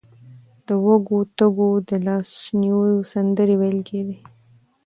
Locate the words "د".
0.65-0.67, 1.89-1.89